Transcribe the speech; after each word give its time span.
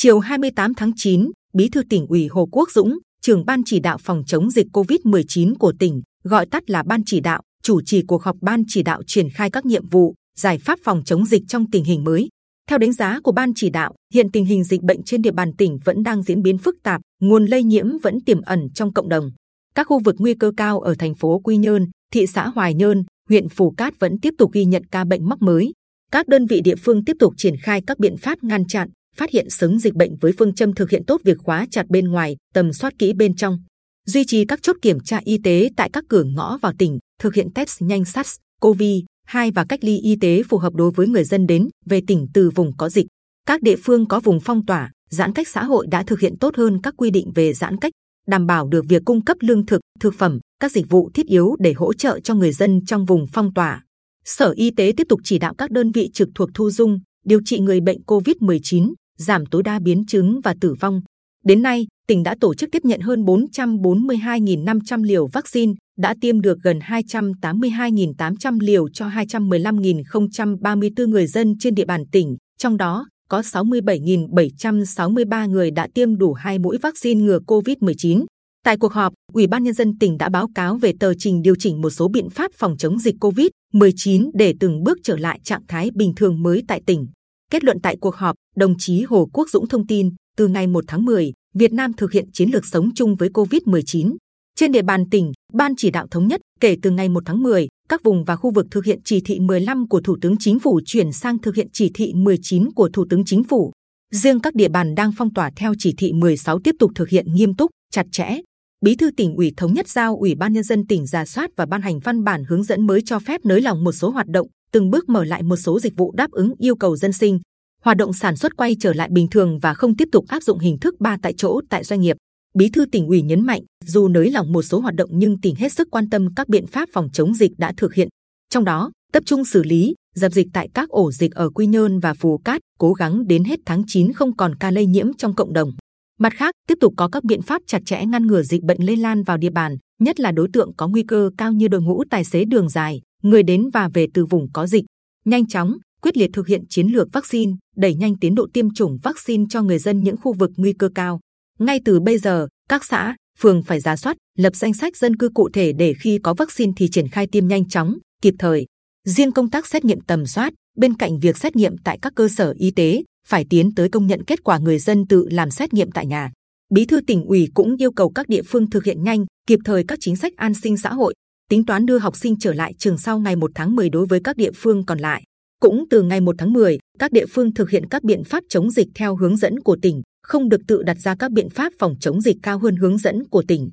Chiều 0.00 0.18
28 0.18 0.74
tháng 0.74 0.92
9, 0.96 1.30
Bí 1.52 1.68
thư 1.68 1.82
tỉnh 1.90 2.06
ủy 2.06 2.26
Hồ 2.26 2.48
Quốc 2.52 2.70
Dũng, 2.70 2.98
trưởng 3.20 3.44
ban 3.44 3.62
chỉ 3.66 3.80
đạo 3.80 3.98
phòng 3.98 4.22
chống 4.26 4.50
dịch 4.50 4.66
COVID-19 4.72 5.54
của 5.58 5.72
tỉnh, 5.78 6.02
gọi 6.24 6.46
tắt 6.46 6.70
là 6.70 6.82
ban 6.82 7.02
chỉ 7.06 7.20
đạo, 7.20 7.42
chủ 7.62 7.80
trì 7.82 8.02
cuộc 8.08 8.22
họp 8.22 8.36
ban 8.40 8.62
chỉ 8.68 8.82
đạo 8.82 9.02
triển 9.06 9.30
khai 9.30 9.50
các 9.50 9.66
nhiệm 9.66 9.88
vụ, 9.88 10.14
giải 10.38 10.58
pháp 10.58 10.78
phòng 10.84 11.02
chống 11.04 11.26
dịch 11.26 11.42
trong 11.48 11.70
tình 11.70 11.84
hình 11.84 12.04
mới. 12.04 12.28
Theo 12.68 12.78
đánh 12.78 12.92
giá 12.92 13.20
của 13.20 13.32
ban 13.32 13.52
chỉ 13.56 13.70
đạo, 13.70 13.94
hiện 14.14 14.30
tình 14.30 14.44
hình 14.44 14.64
dịch 14.64 14.82
bệnh 14.82 15.02
trên 15.02 15.22
địa 15.22 15.32
bàn 15.32 15.52
tỉnh 15.58 15.78
vẫn 15.84 16.02
đang 16.02 16.22
diễn 16.22 16.42
biến 16.42 16.58
phức 16.58 16.74
tạp, 16.82 17.00
nguồn 17.20 17.46
lây 17.46 17.62
nhiễm 17.62 17.98
vẫn 18.02 18.20
tiềm 18.20 18.40
ẩn 18.40 18.68
trong 18.74 18.92
cộng 18.92 19.08
đồng. 19.08 19.30
Các 19.74 19.86
khu 19.86 20.00
vực 20.04 20.14
nguy 20.18 20.34
cơ 20.34 20.52
cao 20.56 20.80
ở 20.80 20.94
thành 20.98 21.14
phố 21.14 21.38
Quy 21.38 21.56
Nhơn, 21.56 21.86
thị 22.12 22.26
xã 22.26 22.48
Hoài 22.48 22.74
Nhơn, 22.74 23.04
huyện 23.28 23.48
Phù 23.48 23.70
Cát 23.70 23.98
vẫn 23.98 24.20
tiếp 24.20 24.34
tục 24.38 24.52
ghi 24.52 24.64
nhận 24.64 24.84
ca 24.84 25.04
bệnh 25.04 25.28
mắc 25.28 25.42
mới. 25.42 25.72
Các 26.12 26.28
đơn 26.28 26.46
vị 26.46 26.60
địa 26.60 26.76
phương 26.76 27.04
tiếp 27.04 27.16
tục 27.18 27.34
triển 27.36 27.54
khai 27.62 27.82
các 27.86 27.98
biện 27.98 28.16
pháp 28.16 28.44
ngăn 28.44 28.66
chặn, 28.66 28.88
phát 29.18 29.30
hiện 29.30 29.50
sớm 29.50 29.78
dịch 29.78 29.94
bệnh 29.94 30.16
với 30.16 30.32
phương 30.38 30.54
châm 30.54 30.74
thực 30.74 30.90
hiện 30.90 31.04
tốt 31.04 31.20
việc 31.24 31.38
khóa 31.38 31.66
chặt 31.70 31.86
bên 31.88 32.08
ngoài, 32.08 32.36
tầm 32.54 32.72
soát 32.72 32.94
kỹ 32.98 33.12
bên 33.12 33.36
trong, 33.36 33.58
duy 34.06 34.24
trì 34.24 34.44
các 34.44 34.62
chốt 34.62 34.76
kiểm 34.82 35.00
tra 35.00 35.20
y 35.24 35.38
tế 35.44 35.70
tại 35.76 35.90
các 35.92 36.04
cửa 36.08 36.24
ngõ 36.24 36.58
vào 36.58 36.72
tỉnh, 36.78 36.98
thực 37.20 37.34
hiện 37.34 37.48
test 37.54 37.82
nhanh 37.82 38.02
SARS-CoV-2 38.02 39.52
và 39.54 39.64
cách 39.68 39.84
ly 39.84 39.98
y 39.98 40.16
tế 40.20 40.42
phù 40.42 40.58
hợp 40.58 40.74
đối 40.74 40.90
với 40.90 41.06
người 41.06 41.24
dân 41.24 41.46
đến 41.46 41.68
về 41.86 42.00
tỉnh 42.06 42.26
từ 42.34 42.50
vùng 42.50 42.76
có 42.76 42.88
dịch. 42.88 43.06
Các 43.46 43.62
địa 43.62 43.76
phương 43.76 44.06
có 44.06 44.20
vùng 44.20 44.40
phong 44.40 44.66
tỏa, 44.66 44.92
giãn 45.10 45.32
cách 45.32 45.48
xã 45.48 45.64
hội 45.64 45.86
đã 45.90 46.02
thực 46.02 46.20
hiện 46.20 46.38
tốt 46.38 46.56
hơn 46.56 46.80
các 46.82 46.94
quy 46.96 47.10
định 47.10 47.32
về 47.34 47.52
giãn 47.52 47.76
cách, 47.76 47.92
đảm 48.28 48.46
bảo 48.46 48.68
được 48.68 48.84
việc 48.88 49.02
cung 49.04 49.24
cấp 49.24 49.36
lương 49.40 49.66
thực, 49.66 49.80
thực 50.00 50.14
phẩm, 50.14 50.38
các 50.60 50.72
dịch 50.72 50.88
vụ 50.88 51.10
thiết 51.14 51.26
yếu 51.26 51.56
để 51.58 51.72
hỗ 51.72 51.92
trợ 51.92 52.20
cho 52.20 52.34
người 52.34 52.52
dân 52.52 52.84
trong 52.86 53.04
vùng 53.04 53.26
phong 53.32 53.54
tỏa. 53.54 53.84
Sở 54.24 54.50
Y 54.56 54.70
tế 54.70 54.92
tiếp 54.96 55.06
tục 55.08 55.20
chỉ 55.24 55.38
đạo 55.38 55.54
các 55.58 55.70
đơn 55.70 55.92
vị 55.92 56.10
trực 56.12 56.28
thuộc 56.34 56.48
thu 56.54 56.70
dung, 56.70 57.00
điều 57.24 57.40
trị 57.44 57.58
người 57.58 57.80
bệnh 57.80 57.98
COVID-19, 58.06 58.94
giảm 59.18 59.46
tối 59.46 59.62
đa 59.62 59.78
biến 59.78 60.06
chứng 60.06 60.40
và 60.44 60.54
tử 60.60 60.74
vong. 60.80 61.00
Đến 61.44 61.62
nay, 61.62 61.86
tỉnh 62.08 62.22
đã 62.22 62.36
tổ 62.40 62.54
chức 62.54 62.70
tiếp 62.72 62.84
nhận 62.84 63.00
hơn 63.00 63.24
442.500 63.24 65.02
liều 65.02 65.26
vaccine, 65.26 65.72
đã 65.98 66.14
tiêm 66.20 66.40
được 66.40 66.58
gần 66.62 66.78
282.800 66.78 68.60
liều 68.60 68.88
cho 68.88 69.08
215.034 69.08 71.08
người 71.08 71.26
dân 71.26 71.58
trên 71.58 71.74
địa 71.74 71.84
bàn 71.84 72.04
tỉnh, 72.12 72.36
trong 72.58 72.76
đó 72.76 73.06
có 73.28 73.40
67.763 73.40 75.50
người 75.50 75.70
đã 75.70 75.88
tiêm 75.94 76.16
đủ 76.16 76.32
hai 76.32 76.58
mũi 76.58 76.78
vaccine 76.78 77.20
ngừa 77.20 77.38
COVID-19. 77.46 78.24
Tại 78.64 78.76
cuộc 78.76 78.92
họp, 78.92 79.12
Ủy 79.32 79.46
ban 79.46 79.64
Nhân 79.64 79.74
dân 79.74 79.98
tỉnh 79.98 80.18
đã 80.18 80.28
báo 80.28 80.48
cáo 80.54 80.76
về 80.76 80.92
tờ 81.00 81.14
trình 81.18 81.42
điều 81.42 81.54
chỉnh 81.58 81.80
một 81.80 81.90
số 81.90 82.08
biện 82.08 82.30
pháp 82.30 82.50
phòng 82.54 82.76
chống 82.76 82.98
dịch 82.98 83.14
COVID-19 83.20 84.30
để 84.34 84.54
từng 84.60 84.82
bước 84.82 84.98
trở 85.02 85.16
lại 85.16 85.40
trạng 85.44 85.62
thái 85.68 85.90
bình 85.94 86.12
thường 86.16 86.42
mới 86.42 86.62
tại 86.68 86.82
tỉnh. 86.86 87.06
Kết 87.50 87.64
luận 87.64 87.78
tại 87.82 87.96
cuộc 88.00 88.14
họp, 88.14 88.36
đồng 88.58 88.74
chí 88.78 89.02
Hồ 89.02 89.28
Quốc 89.32 89.50
Dũng 89.50 89.68
thông 89.68 89.86
tin, 89.86 90.10
từ 90.36 90.48
ngày 90.48 90.66
1 90.66 90.84
tháng 90.86 91.04
10, 91.04 91.32
Việt 91.54 91.72
Nam 91.72 91.92
thực 91.92 92.12
hiện 92.12 92.24
chiến 92.32 92.50
lược 92.50 92.66
sống 92.66 92.90
chung 92.94 93.16
với 93.16 93.28
COVID-19. 93.28 94.16
Trên 94.56 94.72
địa 94.72 94.82
bàn 94.82 95.10
tỉnh, 95.10 95.32
Ban 95.52 95.76
chỉ 95.76 95.90
đạo 95.90 96.06
thống 96.10 96.28
nhất 96.28 96.40
kể 96.60 96.76
từ 96.82 96.90
ngày 96.90 97.08
1 97.08 97.22
tháng 97.26 97.42
10, 97.42 97.68
các 97.88 98.02
vùng 98.02 98.24
và 98.24 98.36
khu 98.36 98.50
vực 98.50 98.66
thực 98.70 98.84
hiện 98.84 99.00
chỉ 99.04 99.20
thị 99.24 99.40
15 99.40 99.88
của 99.88 100.00
Thủ 100.00 100.16
tướng 100.20 100.36
Chính 100.38 100.58
phủ 100.58 100.80
chuyển 100.86 101.12
sang 101.12 101.38
thực 101.38 101.54
hiện 101.54 101.68
chỉ 101.72 101.90
thị 101.94 102.12
19 102.14 102.72
của 102.72 102.88
Thủ 102.92 103.04
tướng 103.10 103.24
Chính 103.24 103.44
phủ. 103.44 103.72
Riêng 104.14 104.40
các 104.40 104.54
địa 104.54 104.68
bàn 104.68 104.94
đang 104.94 105.12
phong 105.16 105.34
tỏa 105.34 105.50
theo 105.56 105.72
chỉ 105.78 105.94
thị 105.98 106.12
16 106.12 106.58
tiếp 106.64 106.74
tục 106.78 106.92
thực 106.94 107.08
hiện 107.08 107.34
nghiêm 107.34 107.54
túc, 107.54 107.70
chặt 107.92 108.06
chẽ. 108.12 108.38
Bí 108.84 108.96
thư 108.96 109.10
tỉnh 109.10 109.34
ủy 109.34 109.52
thống 109.56 109.74
nhất 109.74 109.88
giao 109.88 110.16
Ủy 110.16 110.34
ban 110.34 110.52
nhân 110.52 110.64
dân 110.64 110.86
tỉnh 110.86 111.06
ra 111.06 111.24
soát 111.24 111.50
và 111.56 111.66
ban 111.66 111.82
hành 111.82 111.98
văn 111.98 112.24
bản 112.24 112.44
hướng 112.48 112.64
dẫn 112.64 112.86
mới 112.86 113.02
cho 113.04 113.18
phép 113.18 113.40
nới 113.44 113.60
lỏng 113.60 113.84
một 113.84 113.92
số 113.92 114.10
hoạt 114.10 114.26
động, 114.26 114.48
từng 114.72 114.90
bước 114.90 115.08
mở 115.08 115.24
lại 115.24 115.42
một 115.42 115.56
số 115.56 115.80
dịch 115.80 115.96
vụ 115.96 116.12
đáp 116.12 116.30
ứng 116.30 116.54
yêu 116.58 116.76
cầu 116.76 116.96
dân 116.96 117.12
sinh, 117.12 117.40
hoạt 117.82 117.96
động 117.96 118.12
sản 118.12 118.36
xuất 118.36 118.56
quay 118.56 118.76
trở 118.80 118.92
lại 118.92 119.08
bình 119.12 119.28
thường 119.30 119.58
và 119.58 119.74
không 119.74 119.96
tiếp 119.96 120.08
tục 120.12 120.24
áp 120.28 120.42
dụng 120.42 120.58
hình 120.58 120.78
thức 120.78 120.94
ba 121.00 121.16
tại 121.22 121.34
chỗ 121.36 121.60
tại 121.70 121.84
doanh 121.84 122.00
nghiệp. 122.00 122.16
Bí 122.54 122.70
thư 122.70 122.86
tỉnh 122.92 123.06
ủy 123.06 123.22
nhấn 123.22 123.46
mạnh, 123.46 123.62
dù 123.84 124.08
nới 124.08 124.30
lỏng 124.30 124.52
một 124.52 124.62
số 124.62 124.80
hoạt 124.80 124.94
động 124.94 125.10
nhưng 125.12 125.40
tỉnh 125.40 125.54
hết 125.54 125.72
sức 125.72 125.88
quan 125.90 126.10
tâm 126.10 126.34
các 126.34 126.48
biện 126.48 126.66
pháp 126.66 126.88
phòng 126.92 127.08
chống 127.12 127.34
dịch 127.34 127.52
đã 127.58 127.72
thực 127.76 127.94
hiện. 127.94 128.08
Trong 128.50 128.64
đó, 128.64 128.90
tập 129.12 129.22
trung 129.26 129.44
xử 129.44 129.62
lý, 129.62 129.94
dập 130.14 130.32
dịch 130.32 130.46
tại 130.52 130.68
các 130.74 130.88
ổ 130.88 131.12
dịch 131.12 131.34
ở 131.34 131.50
Quy 131.50 131.66
Nhơn 131.66 131.98
và 131.98 132.14
phú 132.14 132.38
Cát, 132.44 132.60
cố 132.78 132.92
gắng 132.92 133.26
đến 133.26 133.44
hết 133.44 133.60
tháng 133.66 133.82
9 133.86 134.12
không 134.12 134.36
còn 134.36 134.54
ca 134.54 134.70
lây 134.70 134.86
nhiễm 134.86 135.14
trong 135.14 135.34
cộng 135.34 135.52
đồng. 135.52 135.70
Mặt 136.18 136.32
khác, 136.36 136.54
tiếp 136.68 136.78
tục 136.80 136.94
có 136.96 137.08
các 137.08 137.24
biện 137.24 137.42
pháp 137.42 137.62
chặt 137.66 137.82
chẽ 137.86 138.04
ngăn 138.06 138.26
ngừa 138.26 138.42
dịch 138.42 138.62
bệnh 138.62 138.86
lây 138.86 138.96
lan 138.96 139.22
vào 139.22 139.36
địa 139.36 139.50
bàn, 139.50 139.76
nhất 140.00 140.20
là 140.20 140.32
đối 140.32 140.48
tượng 140.52 140.72
có 140.76 140.88
nguy 140.88 141.02
cơ 141.02 141.30
cao 141.38 141.52
như 141.52 141.68
đội 141.68 141.82
ngũ 141.82 142.04
tài 142.10 142.24
xế 142.24 142.44
đường 142.44 142.68
dài, 142.68 143.00
người 143.22 143.42
đến 143.42 143.70
và 143.72 143.88
về 143.94 144.06
từ 144.14 144.24
vùng 144.24 144.52
có 144.52 144.66
dịch. 144.66 144.84
Nhanh 145.24 145.46
chóng, 145.46 145.76
quyết 146.02 146.16
liệt 146.16 146.30
thực 146.32 146.46
hiện 146.46 146.62
chiến 146.68 146.86
lược 146.86 147.08
vaccine, 147.12 147.52
đẩy 147.78 147.94
nhanh 147.94 148.16
tiến 148.16 148.34
độ 148.34 148.46
tiêm 148.52 148.74
chủng 148.74 148.98
vaccine 149.02 149.44
cho 149.50 149.62
người 149.62 149.78
dân 149.78 150.00
những 150.00 150.16
khu 150.16 150.32
vực 150.32 150.50
nguy 150.56 150.72
cơ 150.72 150.88
cao. 150.94 151.20
Ngay 151.58 151.80
từ 151.84 152.00
bây 152.00 152.18
giờ, 152.18 152.48
các 152.68 152.84
xã, 152.84 153.16
phường 153.38 153.62
phải 153.62 153.80
giả 153.80 153.96
soát, 153.96 154.16
lập 154.38 154.56
danh 154.56 154.74
sách 154.74 154.96
dân 154.96 155.16
cư 155.16 155.28
cụ 155.34 155.48
thể 155.52 155.72
để 155.72 155.94
khi 156.00 156.18
có 156.22 156.34
vaccine 156.34 156.72
thì 156.76 156.88
triển 156.88 157.08
khai 157.08 157.26
tiêm 157.26 157.48
nhanh 157.48 157.68
chóng, 157.68 157.98
kịp 158.22 158.34
thời. 158.38 158.66
Riêng 159.04 159.32
công 159.32 159.50
tác 159.50 159.66
xét 159.66 159.84
nghiệm 159.84 160.00
tầm 160.00 160.26
soát, 160.26 160.52
bên 160.76 160.94
cạnh 160.94 161.18
việc 161.18 161.36
xét 161.36 161.56
nghiệm 161.56 161.76
tại 161.84 161.98
các 162.02 162.12
cơ 162.16 162.28
sở 162.28 162.54
y 162.58 162.70
tế, 162.70 163.02
phải 163.26 163.46
tiến 163.50 163.74
tới 163.74 163.88
công 163.88 164.06
nhận 164.06 164.24
kết 164.24 164.44
quả 164.44 164.58
người 164.58 164.78
dân 164.78 165.06
tự 165.06 165.28
làm 165.30 165.50
xét 165.50 165.74
nghiệm 165.74 165.90
tại 165.90 166.06
nhà. 166.06 166.32
Bí 166.74 166.84
thư 166.84 167.00
tỉnh 167.00 167.24
ủy 167.24 167.48
cũng 167.54 167.76
yêu 167.76 167.92
cầu 167.92 168.10
các 168.10 168.28
địa 168.28 168.42
phương 168.42 168.70
thực 168.70 168.84
hiện 168.84 169.02
nhanh, 169.02 169.24
kịp 169.46 169.58
thời 169.64 169.84
các 169.88 169.98
chính 170.02 170.16
sách 170.16 170.32
an 170.36 170.54
sinh 170.54 170.76
xã 170.76 170.92
hội, 170.92 171.14
tính 171.50 171.64
toán 171.64 171.86
đưa 171.86 171.98
học 171.98 172.16
sinh 172.16 172.38
trở 172.38 172.52
lại 172.52 172.74
trường 172.78 172.98
sau 172.98 173.18
ngày 173.18 173.36
1 173.36 173.50
tháng 173.54 173.76
10 173.76 173.90
đối 173.90 174.06
với 174.06 174.20
các 174.24 174.36
địa 174.36 174.50
phương 174.54 174.86
còn 174.86 174.98
lại. 174.98 175.22
Cũng 175.60 175.84
từ 175.90 176.02
ngày 176.02 176.20
1 176.20 176.34
tháng 176.38 176.52
10, 176.52 176.78
các 176.98 177.12
địa 177.12 177.26
phương 177.26 177.54
thực 177.54 177.70
hiện 177.70 177.86
các 177.88 178.04
biện 178.04 178.24
pháp 178.24 178.44
chống 178.48 178.70
dịch 178.70 178.88
theo 178.94 179.16
hướng 179.16 179.36
dẫn 179.36 179.60
của 179.60 179.76
tỉnh, 179.82 180.02
không 180.22 180.48
được 180.48 180.60
tự 180.66 180.82
đặt 180.82 180.96
ra 180.98 181.14
các 181.18 181.30
biện 181.32 181.50
pháp 181.50 181.72
phòng 181.78 181.94
chống 182.00 182.20
dịch 182.20 182.36
cao 182.42 182.58
hơn 182.58 182.76
hướng 182.76 182.98
dẫn 182.98 183.28
của 183.28 183.42
tỉnh. 183.48 183.70